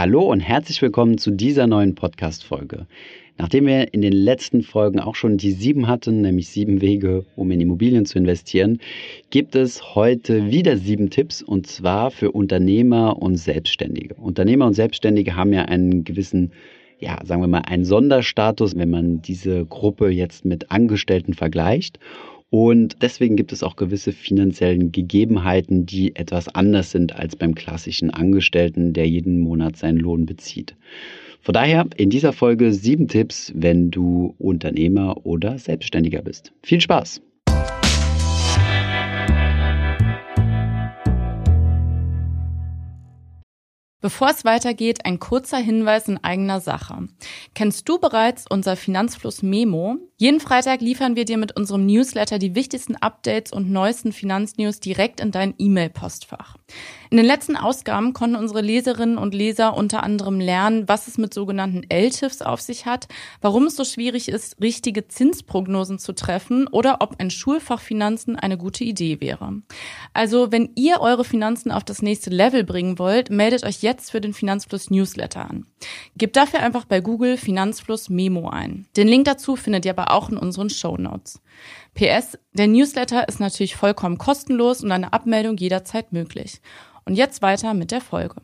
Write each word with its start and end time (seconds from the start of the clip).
Hallo 0.00 0.22
und 0.22 0.40
herzlich 0.40 0.80
willkommen 0.80 1.18
zu 1.18 1.30
dieser 1.30 1.66
neuen 1.66 1.94
Podcast-Folge. 1.94 2.86
Nachdem 3.36 3.66
wir 3.66 3.92
in 3.92 4.00
den 4.00 4.14
letzten 4.14 4.62
Folgen 4.62 4.98
auch 4.98 5.14
schon 5.14 5.36
die 5.36 5.52
sieben 5.52 5.88
hatten, 5.88 6.22
nämlich 6.22 6.48
sieben 6.48 6.80
Wege, 6.80 7.26
um 7.36 7.50
in 7.50 7.60
Immobilien 7.60 8.06
zu 8.06 8.16
investieren, 8.16 8.78
gibt 9.28 9.54
es 9.54 9.94
heute 9.94 10.50
wieder 10.50 10.78
sieben 10.78 11.10
Tipps 11.10 11.42
und 11.42 11.66
zwar 11.66 12.10
für 12.10 12.32
Unternehmer 12.32 13.20
und 13.20 13.36
Selbstständige. 13.36 14.14
Unternehmer 14.14 14.64
und 14.68 14.72
Selbstständige 14.72 15.36
haben 15.36 15.52
ja 15.52 15.66
einen 15.66 16.02
gewissen 16.02 16.52
ja, 16.98 17.18
sagen 17.24 17.42
wir 17.42 17.48
mal, 17.48 17.62
einen 17.66 17.84
Sonderstatus, 17.84 18.76
wenn 18.76 18.90
man 18.90 19.20
diese 19.20 19.66
Gruppe 19.66 20.08
jetzt 20.08 20.46
mit 20.46 20.70
Angestellten 20.70 21.34
vergleicht. 21.34 21.98
Und 22.50 22.96
deswegen 23.00 23.36
gibt 23.36 23.52
es 23.52 23.62
auch 23.62 23.76
gewisse 23.76 24.12
finanziellen 24.12 24.90
Gegebenheiten, 24.90 25.86
die 25.86 26.16
etwas 26.16 26.48
anders 26.48 26.90
sind 26.90 27.14
als 27.14 27.36
beim 27.36 27.54
klassischen 27.54 28.10
Angestellten, 28.10 28.92
der 28.92 29.08
jeden 29.08 29.38
Monat 29.38 29.76
seinen 29.76 29.98
Lohn 29.98 30.26
bezieht. 30.26 30.74
Von 31.40 31.54
daher 31.54 31.86
in 31.96 32.10
dieser 32.10 32.32
Folge 32.32 32.72
sieben 32.72 33.06
Tipps, 33.06 33.52
wenn 33.54 33.90
du 33.90 34.34
Unternehmer 34.38 35.24
oder 35.24 35.58
Selbstständiger 35.58 36.22
bist. 36.22 36.52
Viel 36.62 36.80
Spaß! 36.80 37.22
Bevor 44.02 44.30
es 44.30 44.46
weitergeht, 44.46 45.04
ein 45.04 45.18
kurzer 45.18 45.58
Hinweis 45.58 46.08
in 46.08 46.24
eigener 46.24 46.60
Sache. 46.60 47.08
Kennst 47.54 47.86
du 47.86 47.98
bereits 47.98 48.46
unser 48.48 48.74
Finanzfluss 48.74 49.42
Memo? 49.42 49.98
Jeden 50.16 50.40
Freitag 50.40 50.80
liefern 50.80 51.16
wir 51.16 51.26
dir 51.26 51.36
mit 51.36 51.54
unserem 51.54 51.84
Newsletter 51.84 52.38
die 52.38 52.54
wichtigsten 52.54 52.96
Updates 52.96 53.52
und 53.52 53.70
neuesten 53.70 54.12
Finanznews 54.12 54.80
direkt 54.80 55.20
in 55.20 55.32
dein 55.32 55.54
E-Mail-Postfach. 55.58 56.56
In 57.10 57.16
den 57.16 57.26
letzten 57.26 57.56
Ausgaben 57.56 58.14
konnten 58.14 58.36
unsere 58.36 58.62
Leserinnen 58.62 59.18
und 59.18 59.34
Leser 59.34 59.76
unter 59.76 60.02
anderem 60.02 60.40
lernen, 60.40 60.88
was 60.88 61.08
es 61.08 61.18
mit 61.18 61.34
sogenannten 61.34 61.82
LTIFs 61.90 62.40
auf 62.40 62.60
sich 62.60 62.86
hat, 62.86 63.08
warum 63.40 63.64
es 63.64 63.76
so 63.76 63.84
schwierig 63.84 64.28
ist, 64.28 64.60
richtige 64.62 65.08
Zinsprognosen 65.08 65.98
zu 65.98 66.14
treffen 66.14 66.68
oder 66.68 66.98
ob 67.00 67.16
ein 67.18 67.30
Schulfach 67.30 67.80
Finanzen 67.80 68.36
eine 68.36 68.56
gute 68.56 68.84
Idee 68.84 69.20
wäre. 69.20 69.60
Also, 70.14 70.52
wenn 70.52 70.70
ihr 70.76 71.00
eure 71.00 71.24
Finanzen 71.24 71.70
auf 71.72 71.84
das 71.84 72.00
nächste 72.00 72.30
Level 72.30 72.64
bringen 72.64 72.98
wollt, 72.98 73.30
meldet 73.30 73.64
euch 73.64 73.82
jetzt 73.82 73.89
für 73.98 74.20
den 74.20 74.32
Finanzfluss 74.32 74.90
Newsletter 74.90 75.50
an. 75.50 75.66
Gebt 76.16 76.36
dafür 76.36 76.60
einfach 76.60 76.84
bei 76.84 77.00
Google 77.00 77.36
Finanzfluss 77.36 78.08
Memo 78.08 78.48
ein. 78.48 78.86
Den 78.96 79.08
Link 79.08 79.24
dazu 79.24 79.56
findet 79.56 79.84
ihr 79.84 79.90
aber 79.90 80.12
auch 80.12 80.28
in 80.28 80.36
unseren 80.36 80.70
Show 80.70 80.96
Notes. 80.96 81.40
PS, 81.94 82.38
der 82.52 82.68
Newsletter 82.68 83.26
ist 83.26 83.40
natürlich 83.40 83.74
vollkommen 83.74 84.18
kostenlos 84.18 84.84
und 84.84 84.92
eine 84.92 85.12
Abmeldung 85.12 85.56
jederzeit 85.56 86.12
möglich. 86.12 86.60
Und 87.04 87.16
jetzt 87.16 87.42
weiter 87.42 87.74
mit 87.74 87.90
der 87.90 88.00
Folge. 88.00 88.36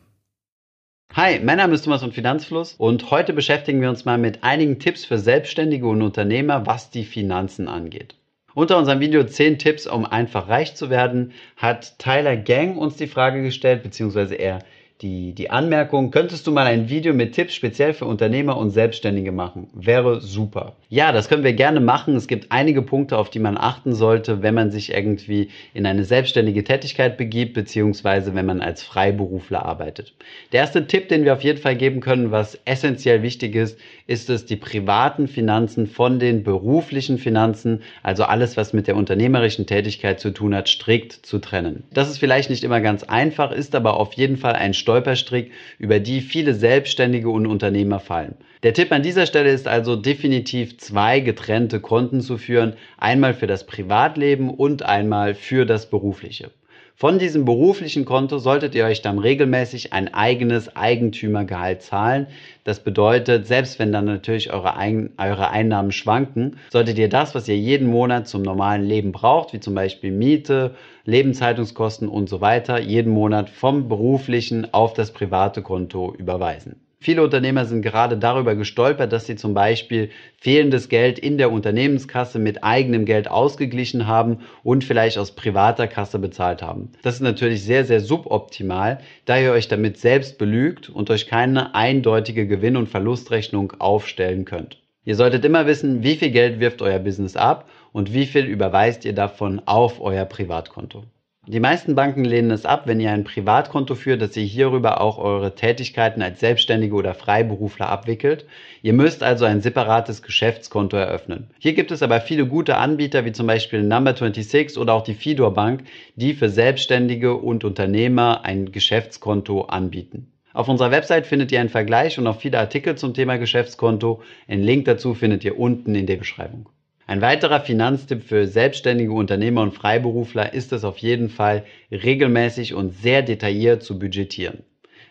Hi, 1.15 1.41
mein 1.41 1.59
Name 1.59 1.75
ist 1.75 1.83
Thomas 1.83 2.03
von 2.03 2.13
Finanzfluss 2.13 2.75
und 2.75 3.11
heute 3.11 3.33
beschäftigen 3.33 3.81
wir 3.81 3.89
uns 3.89 4.05
mal 4.05 4.19
mit 4.19 4.43
einigen 4.43 4.81
Tipps 4.81 5.05
für 5.05 5.19
Selbstständige 5.19 5.87
und 5.87 6.03
Unternehmer, 6.03 6.67
was 6.67 6.91
die 6.91 7.05
Finanzen 7.05 7.69
angeht. 7.69 8.17
Unter 8.57 8.79
unserem 8.79 9.01
Video 9.01 9.23
10 9.23 9.59
Tipps, 9.59 9.87
um 9.87 10.07
einfach 10.07 10.49
reich 10.49 10.75
zu 10.75 10.89
werden, 10.89 11.33
hat 11.57 11.99
Tyler 11.99 12.37
Gang 12.37 12.79
uns 12.79 12.97
die 12.97 13.07
Frage 13.07 13.43
gestellt, 13.43 13.83
beziehungsweise 13.83 14.35
er 14.35 14.61
die, 15.03 15.35
die 15.35 15.51
Anmerkung, 15.51 16.11
könntest 16.11 16.47
du 16.47 16.53
mal 16.53 16.67
ein 16.67 16.89
Video 16.89 17.13
mit 17.13 17.35
Tipps 17.35 17.55
speziell 17.55 17.93
für 17.93 18.07
Unternehmer 18.07 18.57
und 18.57 18.71
Selbstständige 18.71 19.31
machen? 19.31 19.69
Wäre 19.75 20.23
super. 20.23 20.77
Ja, 20.89 21.13
das 21.13 21.29
können 21.29 21.45
wir 21.45 21.53
gerne 21.53 21.81
machen. 21.81 22.17
Es 22.17 22.29
gibt 22.29 22.51
einige 22.51 22.81
Punkte, 22.81 23.19
auf 23.19 23.29
die 23.29 23.39
man 23.39 23.59
achten 23.59 23.95
sollte, 23.95 24.43
wenn 24.43 24.55
man 24.55 24.71
sich 24.71 24.95
irgendwie 24.95 25.51
in 25.75 25.85
eine 25.85 26.05
selbstständige 26.05 26.65
Tätigkeit 26.65 27.19
begibt, 27.19 27.53
beziehungsweise 27.53 28.35
wenn 28.35 28.47
man 28.47 28.63
als 28.63 28.83
Freiberufler 28.83 29.67
arbeitet. 29.67 30.15
Der 30.53 30.61
erste 30.61 30.87
Tipp, 30.87 31.09
den 31.09 31.25
wir 31.25 31.35
auf 31.35 31.45
jeden 31.45 31.61
Fall 31.61 31.77
geben 31.77 32.01
können, 32.01 32.31
was 32.31 32.59
essentiell 32.65 33.23
wichtig 33.23 33.55
ist, 33.55 33.79
ist 34.07 34.31
es, 34.31 34.47
die 34.47 34.57
privaten 34.57 35.29
Finanzen 35.29 35.87
von 35.87 36.19
den 36.19 36.43
beruflichen 36.43 37.19
Finanzen, 37.19 37.83
also 38.03 38.25
alles, 38.25 38.57
was 38.57 38.73
mit 38.73 38.87
der 38.87 38.97
unternehmerischen 38.97 39.67
Tätigkeit 39.67 40.21
zu 40.21 40.31
tun 40.31 40.55
hat, 40.55 40.69
strikt 40.69 41.13
zu 41.13 41.39
trennen. 41.39 41.85
Das 41.93 42.09
ist 42.09 42.19
vielleicht 42.19 42.49
nicht 42.49 42.65
immer 42.65 42.81
ganz 42.81 43.03
einfach, 43.03 43.51
ist 43.51 43.75
aber 43.75 43.99
auf 43.99 44.13
jeden 44.15 44.37
Fall 44.37 44.55
ein 44.55 44.75
Stolperstrick, 44.87 45.51
über 45.81 45.99
die 45.99 46.21
viele 46.21 46.55
Selbstständige 46.55 47.29
und 47.29 47.49
Unternehmer 47.49 47.99
fallen. 47.99 48.37
Der 48.63 48.73
Tipp 48.73 48.93
an 48.93 49.03
dieser 49.03 49.27
Stelle 49.27 49.51
ist 49.51 49.67
also 49.67 49.97
definitiv 49.97 50.79
zwei 50.79 51.19
getrennte 51.19 51.81
Konten 51.81 52.21
zu 52.21 52.39
führen, 52.39 52.75
einmal 52.97 53.35
für 53.35 53.49
das 53.49 53.67
Privatleben 53.67 54.49
und 54.49 54.85
einmal 54.85 55.35
für 55.35 55.67
das 55.67 55.91
berufliche. 55.91 56.53
Von 56.99 57.19
diesem 57.19 57.45
beruflichen 57.45 58.07
Konto 58.07 58.39
solltet 58.39 58.75
ihr 58.75 58.87
euch 58.87 59.03
dann 59.03 59.19
regelmäßig 59.19 59.93
ein 59.93 60.15
eigenes 60.15 60.77
Eigentümergehalt 60.77 61.83
zahlen. 61.83 62.27
Das 62.65 62.81
bedeutet, 62.81 63.47
selbst 63.47 63.79
wenn 63.79 63.93
dann 63.93 64.07
natürlich 64.07 64.51
eure, 64.51 64.77
Ein 64.77 65.11
eure 65.19 65.51
Einnahmen 65.51 65.93
schwanken, 65.93 66.57
solltet 66.73 66.97
ihr 66.97 67.11
das, 67.11 67.35
was 67.35 67.49
ihr 67.49 67.59
jeden 67.59 67.87
Monat 67.87 68.29
zum 68.29 68.41
normalen 68.41 68.83
Leben 68.83 69.13
braucht, 69.13 69.53
wie 69.53 69.61
zum 69.61 69.75
Beispiel 69.75 70.11
Miete, 70.11 70.75
Lebenshaltungskosten 71.05 72.09
und 72.09 72.31
so 72.31 72.41
weiter, 72.41 72.81
jeden 72.81 73.13
Monat 73.13 73.51
vom 73.51 73.89
beruflichen 73.89 74.73
auf 74.73 74.95
das 74.95 75.11
private 75.11 75.61
Konto 75.61 76.15
überweisen. 76.17 76.86
Viele 76.99 77.23
Unternehmer 77.23 77.67
sind 77.67 77.83
gerade 77.83 78.17
darüber 78.17 78.55
gestolpert, 78.55 79.13
dass 79.13 79.27
sie 79.27 79.37
zum 79.37 79.53
Beispiel 79.53 80.11
fehlendes 80.39 80.89
Geld 80.89 81.19
in 81.19 81.37
der 81.37 81.53
Unternehmenskasse 81.53 82.39
mit 82.39 82.65
eigenem 82.65 83.05
Geld 83.05 83.31
ausgeglichen 83.31 84.07
haben 84.07 84.41
und 84.63 84.83
vielleicht 84.83 85.19
aus 85.19 85.33
privater 85.33 85.89
Kasse 85.89 86.19
bezahlt 86.19 86.63
haben. 86.63 86.93
Das 87.03 87.17
ist 87.17 87.21
natürlich 87.21 87.63
sehr, 87.63 87.85
sehr 87.85 88.01
suboptimal, 88.01 88.99
da 89.27 89.39
ihr 89.39 89.53
euch 89.53 89.69
damit 89.69 89.99
selbst 89.99 90.39
belügt 90.39 90.89
und 90.89 91.11
euch 91.11 91.27
keine 91.27 91.75
eindeutige 91.75 92.47
Gewinn- 92.47 92.77
und 92.77 92.89
Verlustrechnung 92.89 93.75
aufstellen 93.79 94.47
könnt. 94.47 94.81
Ihr 95.05 95.15
solltet 95.15 95.45
immer 95.45 95.67
wissen, 95.67 96.03
wie 96.03 96.17
viel 96.17 96.31
Geld 96.31 96.61
wirft 96.61 96.83
euer 96.83 96.99
Business 96.99 97.37
ab 97.37 97.69
und 97.93 98.13
wie 98.13 98.27
viel 98.27 98.47
überweist 98.47 99.05
ihr 99.05 99.15
davon 99.15 99.63
auf 99.67 100.01
euer 100.01 100.25
Privatkonto. 100.25 101.05
Die 101.49 101.61
meisten 101.61 101.95
Banken 101.95 102.25
lehnen 102.25 102.51
es 102.51 102.67
ab, 102.67 102.89
wenn 102.89 102.99
ihr 102.99 103.13
ein 103.13 103.23
Privatkonto 103.23 103.95
führt, 103.95 104.21
dass 104.21 104.37
ihr 104.37 104.43
hierüber 104.43 105.01
auch 105.01 105.17
eure 105.17 105.55
Tätigkeiten 105.55 106.21
als 106.21 106.41
Selbstständige 106.41 106.97
oder 106.97 107.15
Freiberufler 107.15 107.89
abwickelt. 107.89 108.47
Ihr 108.83 108.93
müsst 108.93 109.23
also 109.23 109.45
ein 109.45 109.61
separates 109.61 110.23
Geschäftskonto 110.23 110.97
eröffnen. 110.97 111.51
Hier 111.61 111.75
gibt 111.75 111.93
es 111.93 112.03
aber 112.03 112.21
viele 112.21 112.47
gute 112.47 112.77
Anbieter, 112.79 113.25
wie 113.25 113.31
zum 113.31 113.47
Beispiel 113.47 113.83
Number26 113.83 114.77
oder 114.77 114.95
auch 114.95 115.05
die 115.05 115.15
Fidor 115.15 115.55
Bank, 115.55 115.85
die 116.17 116.35
für 116.35 116.49
Selbstständige 116.49 117.37
und 117.37 117.63
Unternehmer 117.63 118.45
ein 118.45 118.73
Geschäftskonto 118.73 119.67
anbieten. 119.67 120.33
Auf 120.53 120.69
unserer 120.69 120.91
Website 120.91 121.29
findet 121.29 121.53
ihr 121.53 121.61
einen 121.61 121.69
Vergleich 121.69 122.19
und 122.19 122.27
auch 122.27 122.41
viele 122.41 122.59
Artikel 122.59 122.97
zum 122.97 123.15
Thema 123.15 123.37
Geschäftskonto. 123.37 124.21
Einen 124.49 124.65
Link 124.65 124.87
dazu 124.87 125.15
findet 125.15 125.45
ihr 125.45 125.57
unten 125.61 125.95
in 125.95 126.07
der 126.07 126.17
Beschreibung. 126.17 126.69
Ein 127.09 127.21
weiterer 127.21 127.61
Finanztipp 127.61 128.25
für 128.25 128.49
selbstständige 128.49 129.13
Unternehmer 129.13 129.63
und 129.63 129.73
Freiberufler 129.73 130.53
ist 130.53 130.73
es 130.73 130.83
auf 130.83 130.99
jeden 130.99 131.29
Fall, 131.29 131.63
regelmäßig 131.93 132.75
und 132.75 132.91
sehr 132.91 133.23
detailliert 133.23 133.85
zu 133.85 133.97
budgetieren. 133.97 134.65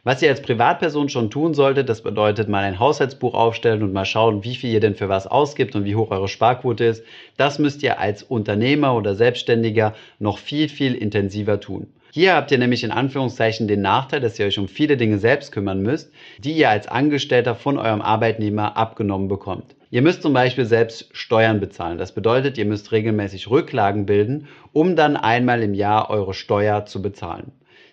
Was 0.04 0.22
ihr 0.22 0.28
als 0.28 0.42
Privatperson 0.42 1.08
schon 1.08 1.32
tun 1.32 1.54
solltet, 1.54 1.88
das 1.88 2.04
bedeutet 2.04 2.50
mal 2.50 2.66
ein 2.66 2.80
Haushaltsbuch 2.80 3.34
aufstellen 3.34 3.82
und 3.82 3.94
mal 3.94 4.04
schauen, 4.04 4.44
wie 4.44 4.56
viel 4.56 4.74
ihr 4.74 4.82
denn 4.82 4.96
für 4.96 5.08
was 5.08 5.26
ausgibt 5.26 5.74
und 5.74 5.86
wie 5.86 5.96
hoch 5.96 6.12
eure 6.12 6.28
Sparquote 6.28 6.84
ist. 6.84 7.06
Das 7.38 7.60
müsst 7.60 7.82
ihr 7.82 7.98
als 7.98 8.24
Unternehmer 8.24 8.94
oder 8.94 9.16
Selbstständiger 9.16 9.96
noch 10.20 10.38
viel, 10.38 10.68
viel 10.68 10.96
intensiver 10.96 11.62
tun. 11.62 11.88
Hier 12.16 12.34
habt 12.34 12.50
ihr 12.50 12.58
nämlich 12.58 12.86
in 12.86 12.92
Anführungszeichen 12.92 13.68
den 13.68 13.82
Nachteil, 13.82 14.22
dass 14.22 14.40
ihr 14.40 14.46
euch 14.46 14.58
um 14.58 14.70
viele 14.70 14.96
Dinge 14.96 15.18
selbst 15.18 15.52
kümmern 15.52 15.82
müsst, 15.82 16.14
die 16.38 16.54
ihr 16.54 16.70
als 16.70 16.88
Angestellter 16.88 17.56
von 17.56 17.78
eurem 17.78 18.02
Arbeitnehmer 18.02 18.78
abgenommen 18.78 19.28
bekommt. 19.28 19.76
Ihr 19.92 20.02
müsst 20.02 20.22
zum 20.22 20.32
Beispiel 20.32 20.64
selbst 20.64 21.10
Steuern 21.12 21.60
bezahlen. 21.60 21.98
Das 21.98 22.14
bedeutet, 22.14 22.58
ihr 22.58 22.64
müsst 22.64 22.94
regelmäßig 22.94 23.50
Rücklagen 23.50 24.06
bilden, 24.06 24.48
um 24.72 24.96
dann 24.96 25.18
einmal 25.18 25.62
im 25.62 25.74
Jahr 25.74 26.10
eure 26.10 26.34
Steuer 26.34 26.86
zu 26.86 27.02
bezahlen. 27.02 27.52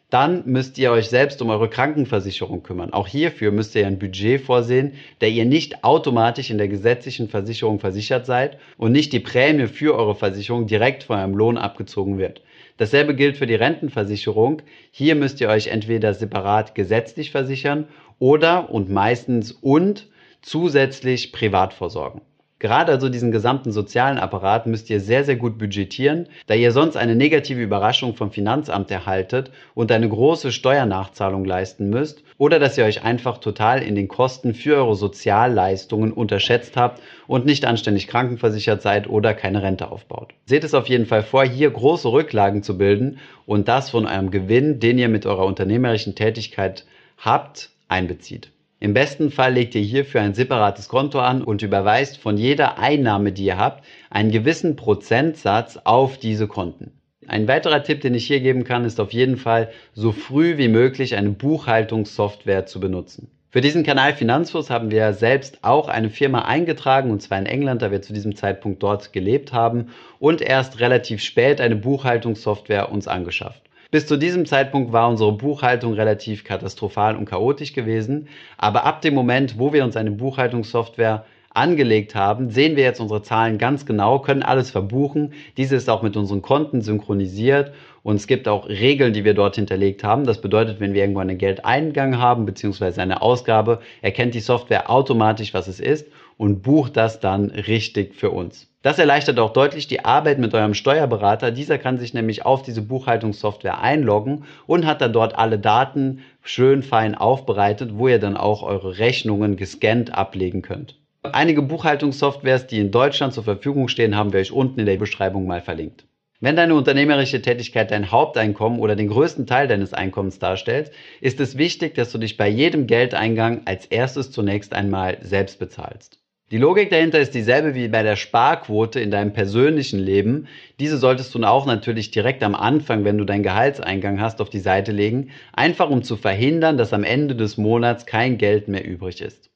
Dann 0.08 0.44
müsst 0.44 0.78
ihr 0.78 0.92
euch 0.92 1.08
selbst 1.08 1.42
um 1.42 1.50
eure 1.50 1.68
Krankenversicherung 1.68 2.62
kümmern. 2.62 2.92
Auch 2.92 3.08
hierfür 3.08 3.50
müsst 3.50 3.74
ihr 3.74 3.88
ein 3.88 3.98
Budget 3.98 4.40
vorsehen, 4.40 4.92
der 5.20 5.30
ihr 5.30 5.46
nicht 5.46 5.82
automatisch 5.82 6.48
in 6.50 6.58
der 6.58 6.68
gesetzlichen 6.68 7.28
Versicherung 7.28 7.80
versichert 7.80 8.26
seid 8.26 8.58
und 8.76 8.92
nicht 8.92 9.12
die 9.12 9.18
Prämie 9.18 9.66
für 9.66 9.96
eure 9.96 10.14
Versicherung 10.14 10.68
direkt 10.68 11.02
von 11.02 11.18
eurem 11.18 11.34
Lohn 11.34 11.58
abgezogen 11.58 12.18
wird. 12.18 12.40
Dasselbe 12.76 13.14
gilt 13.14 13.36
für 13.36 13.46
die 13.46 13.54
Rentenversicherung. 13.54 14.62
Hier 14.90 15.14
müsst 15.14 15.40
ihr 15.40 15.48
euch 15.48 15.68
entweder 15.68 16.14
separat 16.14 16.74
gesetzlich 16.74 17.30
versichern 17.30 17.86
oder 18.18 18.70
und 18.70 18.90
meistens 18.90 19.52
und 19.52 20.08
zusätzlich 20.40 21.32
privat 21.32 21.72
versorgen. 21.72 22.22
Gerade 22.62 22.92
also 22.92 23.08
diesen 23.08 23.32
gesamten 23.32 23.72
sozialen 23.72 24.18
Apparat 24.18 24.68
müsst 24.68 24.88
ihr 24.88 25.00
sehr, 25.00 25.24
sehr 25.24 25.34
gut 25.34 25.58
budgetieren, 25.58 26.28
da 26.46 26.54
ihr 26.54 26.70
sonst 26.70 26.96
eine 26.96 27.16
negative 27.16 27.60
Überraschung 27.60 28.14
vom 28.14 28.30
Finanzamt 28.30 28.88
erhaltet 28.88 29.50
und 29.74 29.90
eine 29.90 30.08
große 30.08 30.52
Steuernachzahlung 30.52 31.44
leisten 31.44 31.90
müsst 31.90 32.22
oder 32.38 32.60
dass 32.60 32.78
ihr 32.78 32.84
euch 32.84 33.02
einfach 33.02 33.38
total 33.38 33.82
in 33.82 33.96
den 33.96 34.06
Kosten 34.06 34.54
für 34.54 34.76
eure 34.76 34.94
Sozialleistungen 34.94 36.12
unterschätzt 36.12 36.76
habt 36.76 37.02
und 37.26 37.46
nicht 37.46 37.64
anständig 37.64 38.06
krankenversichert 38.06 38.80
seid 38.80 39.10
oder 39.10 39.34
keine 39.34 39.64
Rente 39.64 39.90
aufbaut. 39.90 40.32
Seht 40.46 40.62
es 40.62 40.72
auf 40.72 40.88
jeden 40.88 41.06
Fall 41.06 41.24
vor, 41.24 41.44
hier 41.44 41.68
große 41.68 42.12
Rücklagen 42.12 42.62
zu 42.62 42.78
bilden 42.78 43.18
und 43.44 43.66
das 43.66 43.90
von 43.90 44.06
eurem 44.06 44.30
Gewinn, 44.30 44.78
den 44.78 45.00
ihr 45.00 45.08
mit 45.08 45.26
eurer 45.26 45.46
unternehmerischen 45.46 46.14
Tätigkeit 46.14 46.86
habt, 47.18 47.70
einbezieht. 47.88 48.52
Im 48.82 48.94
besten 48.94 49.30
Fall 49.30 49.54
legt 49.54 49.76
ihr 49.76 49.80
hierfür 49.80 50.22
ein 50.22 50.34
separates 50.34 50.88
Konto 50.88 51.20
an 51.20 51.44
und 51.44 51.62
überweist 51.62 52.18
von 52.18 52.36
jeder 52.36 52.80
Einnahme, 52.80 53.30
die 53.30 53.44
ihr 53.44 53.56
habt, 53.56 53.84
einen 54.10 54.32
gewissen 54.32 54.74
Prozentsatz 54.74 55.78
auf 55.84 56.18
diese 56.18 56.48
Konten. 56.48 56.90
Ein 57.28 57.46
weiterer 57.46 57.84
Tipp, 57.84 58.00
den 58.00 58.16
ich 58.16 58.26
hier 58.26 58.40
geben 58.40 58.64
kann, 58.64 58.84
ist 58.84 58.98
auf 58.98 59.12
jeden 59.12 59.36
Fall, 59.36 59.70
so 59.94 60.10
früh 60.10 60.58
wie 60.58 60.66
möglich 60.66 61.14
eine 61.14 61.30
Buchhaltungssoftware 61.30 62.66
zu 62.66 62.80
benutzen. 62.80 63.30
Für 63.50 63.60
diesen 63.60 63.84
Kanal 63.84 64.14
Finanzfluss 64.14 64.68
haben 64.68 64.90
wir 64.90 65.12
selbst 65.12 65.60
auch 65.62 65.86
eine 65.86 66.10
Firma 66.10 66.40
eingetragen, 66.40 67.12
und 67.12 67.22
zwar 67.22 67.38
in 67.38 67.46
England, 67.46 67.82
da 67.82 67.92
wir 67.92 68.02
zu 68.02 68.12
diesem 68.12 68.34
Zeitpunkt 68.34 68.82
dort 68.82 69.12
gelebt 69.12 69.52
haben, 69.52 69.90
und 70.18 70.40
erst 70.40 70.80
relativ 70.80 71.22
spät 71.22 71.60
eine 71.60 71.76
Buchhaltungssoftware 71.76 72.90
uns 72.90 73.06
angeschafft. 73.06 73.62
Bis 73.92 74.06
zu 74.06 74.16
diesem 74.16 74.46
Zeitpunkt 74.46 74.90
war 74.94 75.10
unsere 75.10 75.32
Buchhaltung 75.32 75.92
relativ 75.92 76.44
katastrophal 76.44 77.14
und 77.14 77.26
chaotisch 77.26 77.74
gewesen, 77.74 78.26
aber 78.56 78.86
ab 78.86 79.02
dem 79.02 79.12
Moment, 79.12 79.58
wo 79.58 79.74
wir 79.74 79.84
uns 79.84 79.98
eine 79.98 80.12
Buchhaltungssoftware 80.12 81.26
angelegt 81.50 82.14
haben, 82.14 82.48
sehen 82.48 82.74
wir 82.76 82.84
jetzt 82.84 83.00
unsere 83.00 83.20
Zahlen 83.20 83.58
ganz 83.58 83.84
genau, 83.84 84.20
können 84.20 84.42
alles 84.42 84.70
verbuchen. 84.70 85.34
Diese 85.58 85.76
ist 85.76 85.90
auch 85.90 86.00
mit 86.00 86.16
unseren 86.16 86.40
Konten 86.40 86.80
synchronisiert 86.80 87.74
und 88.02 88.16
es 88.16 88.26
gibt 88.26 88.48
auch 88.48 88.66
Regeln, 88.66 89.12
die 89.12 89.26
wir 89.26 89.34
dort 89.34 89.56
hinterlegt 89.56 90.04
haben. 90.04 90.24
Das 90.24 90.40
bedeutet, 90.40 90.80
wenn 90.80 90.94
wir 90.94 91.02
irgendwo 91.02 91.20
einen 91.20 91.36
Geldeingang 91.36 92.16
haben 92.16 92.46
bzw. 92.46 92.98
eine 92.98 93.20
Ausgabe, 93.20 93.80
erkennt 94.00 94.32
die 94.32 94.40
Software 94.40 94.88
automatisch, 94.88 95.52
was 95.52 95.68
es 95.68 95.80
ist 95.80 96.06
und 96.36 96.62
bucht 96.62 96.96
das 96.96 97.20
dann 97.20 97.50
richtig 97.50 98.14
für 98.14 98.30
uns. 98.30 98.68
Das 98.82 98.98
erleichtert 98.98 99.38
auch 99.38 99.52
deutlich 99.52 99.86
die 99.86 100.04
Arbeit 100.04 100.38
mit 100.38 100.54
eurem 100.54 100.74
Steuerberater. 100.74 101.52
Dieser 101.52 101.78
kann 101.78 101.98
sich 101.98 102.14
nämlich 102.14 102.44
auf 102.44 102.62
diese 102.62 102.82
Buchhaltungssoftware 102.82 103.80
einloggen 103.80 104.44
und 104.66 104.86
hat 104.86 105.00
dann 105.00 105.12
dort 105.12 105.38
alle 105.38 105.58
Daten 105.58 106.20
schön 106.42 106.82
fein 106.82 107.14
aufbereitet, 107.14 107.90
wo 107.94 108.08
ihr 108.08 108.18
dann 108.18 108.36
auch 108.36 108.64
eure 108.64 108.98
Rechnungen 108.98 109.56
gescannt 109.56 110.12
ablegen 110.12 110.62
könnt. 110.62 110.98
Einige 111.22 111.62
Buchhaltungssoftwares, 111.62 112.66
die 112.66 112.80
in 112.80 112.90
Deutschland 112.90 113.32
zur 113.32 113.44
Verfügung 113.44 113.86
stehen, 113.86 114.16
haben 114.16 114.32
wir 114.32 114.40
euch 114.40 114.50
unten 114.50 114.80
in 114.80 114.86
der 114.86 114.96
Beschreibung 114.96 115.46
mal 115.46 115.60
verlinkt. 115.60 116.04
Wenn 116.40 116.56
deine 116.56 116.74
unternehmerische 116.74 117.40
Tätigkeit 117.40 117.92
dein 117.92 118.10
Haupteinkommen 118.10 118.80
oder 118.80 118.96
den 118.96 119.06
größten 119.06 119.46
Teil 119.46 119.68
deines 119.68 119.94
Einkommens 119.94 120.40
darstellt, 120.40 120.90
ist 121.20 121.38
es 121.38 121.56
wichtig, 121.56 121.94
dass 121.94 122.10
du 122.10 122.18
dich 122.18 122.36
bei 122.36 122.48
jedem 122.48 122.88
Geldeingang 122.88 123.62
als 123.64 123.86
erstes 123.86 124.32
zunächst 124.32 124.74
einmal 124.74 125.18
selbst 125.22 125.60
bezahlst. 125.60 126.21
Die 126.52 126.58
Logik 126.58 126.90
dahinter 126.90 127.18
ist 127.18 127.34
dieselbe 127.34 127.74
wie 127.74 127.88
bei 127.88 128.02
der 128.02 128.14
Sparquote 128.14 129.00
in 129.00 129.10
deinem 129.10 129.32
persönlichen 129.32 129.98
Leben. 129.98 130.48
Diese 130.78 130.98
solltest 130.98 131.34
du 131.34 131.42
auch 131.44 131.64
natürlich 131.64 132.10
direkt 132.10 132.42
am 132.42 132.54
Anfang, 132.54 133.04
wenn 133.04 133.16
du 133.16 133.24
deinen 133.24 133.42
Gehaltseingang 133.42 134.20
hast, 134.20 134.38
auf 134.42 134.50
die 134.50 134.58
Seite 134.58 134.92
legen, 134.92 135.30
einfach 135.54 135.88
um 135.88 136.02
zu 136.02 136.18
verhindern, 136.18 136.76
dass 136.76 136.92
am 136.92 137.04
Ende 137.04 137.36
des 137.36 137.56
Monats 137.56 138.04
kein 138.04 138.36
Geld 138.36 138.68
mehr 138.68 138.84
übrig 138.84 139.22
ist. 139.22 139.48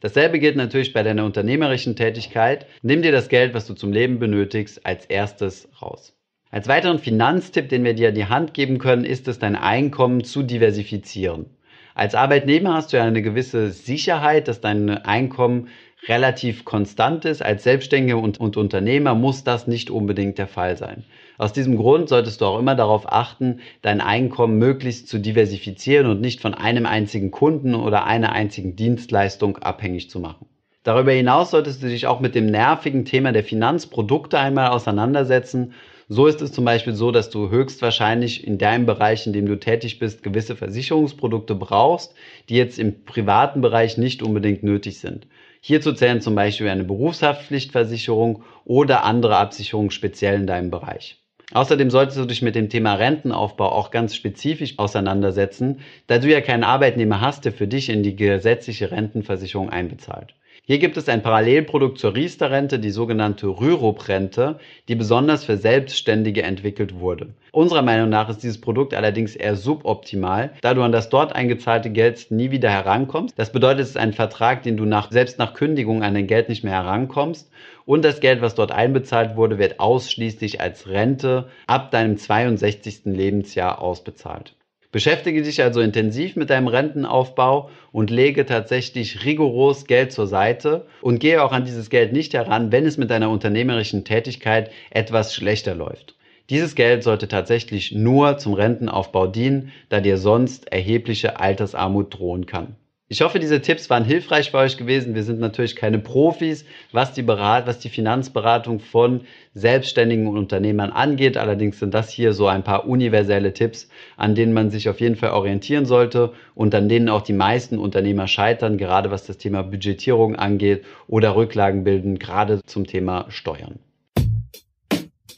Dasselbe 0.00 0.38
gilt 0.38 0.56
natürlich 0.56 0.94
bei 0.94 1.02
deiner 1.02 1.26
unternehmerischen 1.26 1.94
Tätigkeit. 1.94 2.64
Nimm 2.80 3.02
dir 3.02 3.12
das 3.12 3.28
Geld, 3.28 3.52
was 3.52 3.66
du 3.66 3.74
zum 3.74 3.92
Leben 3.92 4.18
benötigst, 4.18 4.86
als 4.86 5.04
erstes 5.04 5.68
raus. 5.82 6.16
Als 6.50 6.68
weiteren 6.68 7.00
Finanztipp, 7.00 7.68
den 7.68 7.84
wir 7.84 7.92
dir 7.92 8.08
an 8.08 8.14
die 8.14 8.24
Hand 8.24 8.54
geben 8.54 8.78
können, 8.78 9.04
ist 9.04 9.28
es, 9.28 9.38
dein 9.38 9.56
Einkommen 9.56 10.24
zu 10.24 10.42
diversifizieren. 10.42 11.50
Als 11.94 12.14
Arbeitnehmer 12.14 12.74
hast 12.74 12.92
du 12.92 12.96
ja 12.96 13.04
eine 13.04 13.20
gewisse 13.20 13.70
Sicherheit, 13.70 14.48
dass 14.48 14.62
dein 14.62 14.88
Einkommen 14.88 15.68
relativ 16.08 16.64
konstant 16.64 17.24
ist. 17.24 17.42
Als 17.42 17.64
Selbstständiger 17.64 18.18
und, 18.18 18.38
und, 18.38 18.56
Unternehmer 18.56 19.14
muss 19.14 19.44
das 19.44 19.66
nicht 19.66 19.90
unbedingt 19.90 20.38
der 20.38 20.46
Fall 20.46 20.76
sein. 20.76 21.04
Aus 21.38 21.52
diesem 21.52 21.76
Grund 21.76 22.08
solltest 22.08 22.40
du 22.40 22.46
auch 22.46 22.58
immer 22.58 22.74
darauf 22.74 23.10
achten, 23.10 23.60
dein 23.82 24.00
Einkommen 24.00 24.58
möglichst 24.58 25.08
zu 25.08 25.18
diversifizieren 25.18 26.06
und 26.06 26.20
nicht 26.20 26.40
von 26.40 26.54
einem 26.54 26.86
einzigen 26.86 27.30
Kunden 27.30 27.74
oder 27.74 28.04
einer 28.04 28.32
einzigen 28.32 28.76
Dienstleistung 28.76 29.58
abhängig 29.58 30.10
zu 30.10 30.20
machen. 30.20 30.46
Darüber 30.82 31.12
hinaus 31.12 31.50
solltest 31.50 31.82
du 31.82 31.88
dich 31.88 32.06
auch 32.06 32.20
mit 32.20 32.34
dem 32.34 32.46
nervigen 32.46 33.04
Thema 33.04 33.32
der 33.32 33.44
Finanzprodukte 33.44 34.38
einmal 34.38 34.70
auseinandersetzen 34.70 35.74
so 36.12 36.26
ist 36.26 36.42
es 36.42 36.50
zum 36.50 36.64
Beispiel 36.64 36.94
so, 36.94 37.12
dass 37.12 37.30
du 37.30 37.50
höchstwahrscheinlich 37.50 38.44
in 38.44 38.58
deinem 38.58 38.84
Bereich, 38.84 39.28
in 39.28 39.32
dem 39.32 39.46
du 39.46 39.56
tätig 39.60 40.00
bist, 40.00 40.24
gewisse 40.24 40.56
Versicherungsprodukte 40.56 41.54
brauchst, 41.54 42.16
die 42.48 42.56
jetzt 42.56 42.80
im 42.80 43.04
privaten 43.04 43.60
Bereich 43.60 43.96
nicht 43.96 44.20
unbedingt 44.20 44.64
nötig 44.64 44.98
sind. 44.98 45.28
Hierzu 45.60 45.92
zählen 45.92 46.20
zum 46.20 46.34
Beispiel 46.34 46.68
eine 46.68 46.84
Berufshaftpflichtversicherung 46.84 48.44
oder 48.64 49.04
andere 49.04 49.36
Absicherungen 49.36 49.90
speziell 49.90 50.36
in 50.36 50.46
deinem 50.46 50.70
Bereich. 50.70 51.20
Außerdem 51.52 51.90
solltest 51.90 52.18
du 52.18 52.24
dich 52.24 52.42
mit 52.42 52.54
dem 52.54 52.68
Thema 52.68 52.94
Rentenaufbau 52.94 53.70
auch 53.70 53.90
ganz 53.90 54.14
spezifisch 54.14 54.78
auseinandersetzen, 54.78 55.80
da 56.06 56.18
du 56.18 56.28
ja 56.28 56.40
keinen 56.40 56.64
Arbeitnehmer 56.64 57.20
hast, 57.20 57.44
der 57.44 57.52
für 57.52 57.66
dich 57.66 57.88
in 57.88 58.02
die 58.02 58.14
gesetzliche 58.16 58.90
Rentenversicherung 58.90 59.68
einbezahlt. 59.68 60.34
Hier 60.66 60.78
gibt 60.78 60.96
es 60.96 61.08
ein 61.08 61.22
Parallelprodukt 61.22 61.98
zur 61.98 62.14
Riester-Rente, 62.14 62.78
die 62.78 62.90
sogenannte 62.90 63.48
Rürup-Rente, 63.48 64.58
die 64.88 64.94
besonders 64.94 65.44
für 65.44 65.56
Selbstständige 65.56 66.42
entwickelt 66.42 67.00
wurde. 67.00 67.34
Unserer 67.50 67.82
Meinung 67.82 68.08
nach 68.10 68.28
ist 68.28 68.42
dieses 68.42 68.60
Produkt 68.60 68.94
allerdings 68.94 69.34
eher 69.34 69.56
suboptimal, 69.56 70.52
da 70.60 70.74
du 70.74 70.82
an 70.82 70.92
das 70.92 71.08
dort 71.08 71.34
eingezahlte 71.34 71.90
Geld 71.90 72.30
nie 72.30 72.50
wieder 72.50 72.70
herankommst. 72.70 73.38
Das 73.38 73.52
bedeutet, 73.52 73.80
es 73.80 73.90
ist 73.90 73.96
ein 73.96 74.12
Vertrag, 74.12 74.62
den 74.62 74.76
du 74.76 74.84
nach, 74.84 75.10
selbst 75.10 75.38
nach 75.38 75.54
Kündigung 75.54 76.02
an 76.02 76.14
dein 76.14 76.26
Geld 76.26 76.48
nicht 76.48 76.62
mehr 76.62 76.74
herankommst. 76.74 77.50
Und 77.86 78.04
das 78.04 78.20
Geld, 78.20 78.40
was 78.40 78.54
dort 78.54 78.70
einbezahlt 78.70 79.36
wurde, 79.36 79.58
wird 79.58 79.80
ausschließlich 79.80 80.60
als 80.60 80.86
Rente 80.88 81.48
ab 81.66 81.90
deinem 81.90 82.16
62. 82.16 83.06
Lebensjahr 83.06 83.80
ausbezahlt. 83.82 84.54
Beschäftige 84.92 85.42
dich 85.42 85.62
also 85.62 85.80
intensiv 85.80 86.34
mit 86.34 86.50
deinem 86.50 86.66
Rentenaufbau 86.66 87.70
und 87.92 88.10
lege 88.10 88.44
tatsächlich 88.44 89.24
rigoros 89.24 89.86
Geld 89.86 90.10
zur 90.10 90.26
Seite 90.26 90.86
und 91.00 91.20
gehe 91.20 91.44
auch 91.44 91.52
an 91.52 91.64
dieses 91.64 91.90
Geld 91.90 92.12
nicht 92.12 92.34
heran, 92.34 92.72
wenn 92.72 92.86
es 92.86 92.96
mit 92.96 93.08
deiner 93.08 93.30
unternehmerischen 93.30 94.04
Tätigkeit 94.04 94.72
etwas 94.90 95.32
schlechter 95.32 95.76
läuft. 95.76 96.16
Dieses 96.50 96.74
Geld 96.74 97.04
sollte 97.04 97.28
tatsächlich 97.28 97.92
nur 97.92 98.38
zum 98.38 98.54
Rentenaufbau 98.54 99.28
dienen, 99.28 99.70
da 99.88 100.00
dir 100.00 100.18
sonst 100.18 100.72
erhebliche 100.72 101.38
Altersarmut 101.38 102.18
drohen 102.18 102.46
kann. 102.46 102.74
Ich 103.12 103.22
hoffe, 103.22 103.40
diese 103.40 103.60
Tipps 103.60 103.90
waren 103.90 104.04
hilfreich 104.04 104.52
für 104.52 104.58
euch 104.58 104.76
gewesen. 104.76 105.16
Wir 105.16 105.24
sind 105.24 105.40
natürlich 105.40 105.74
keine 105.74 105.98
Profis, 105.98 106.64
was 106.92 107.12
die, 107.12 107.22
Berat 107.22 107.66
was 107.66 107.80
die 107.80 107.88
Finanzberatung 107.88 108.78
von 108.78 109.22
Selbstständigen 109.52 110.28
und 110.28 110.38
Unternehmern 110.38 110.92
angeht. 110.92 111.36
Allerdings 111.36 111.80
sind 111.80 111.92
das 111.92 112.10
hier 112.10 112.32
so 112.34 112.46
ein 112.46 112.62
paar 112.62 112.86
universelle 112.86 113.52
Tipps, 113.52 113.88
an 114.16 114.36
denen 114.36 114.52
man 114.52 114.70
sich 114.70 114.88
auf 114.88 115.00
jeden 115.00 115.16
Fall 115.16 115.30
orientieren 115.30 115.86
sollte 115.86 116.34
und 116.54 116.72
an 116.72 116.88
denen 116.88 117.08
auch 117.08 117.22
die 117.22 117.32
meisten 117.32 117.78
Unternehmer 117.78 118.28
scheitern, 118.28 118.78
gerade 118.78 119.10
was 119.10 119.26
das 119.26 119.38
Thema 119.38 119.64
Budgetierung 119.64 120.36
angeht 120.36 120.84
oder 121.08 121.34
Rücklagen 121.34 121.82
bilden, 121.82 122.20
gerade 122.20 122.64
zum 122.64 122.86
Thema 122.86 123.26
Steuern. 123.28 123.80